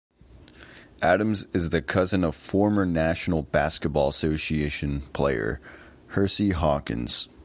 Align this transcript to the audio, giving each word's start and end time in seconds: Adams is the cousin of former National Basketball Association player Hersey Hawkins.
Adams 1.03 1.45
is 1.53 1.69
the 1.69 1.79
cousin 1.79 2.23
of 2.23 2.35
former 2.35 2.87
National 2.87 3.43
Basketball 3.43 4.07
Association 4.07 5.01
player 5.13 5.61
Hersey 6.07 6.49
Hawkins. 6.53 7.29